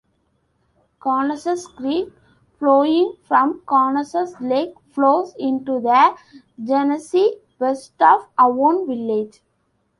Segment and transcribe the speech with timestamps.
[0.99, 2.09] Conesus Creek
[2.57, 6.17] flowing from Conesus Lake flows into the
[6.63, 9.41] Genesee west of Avon village.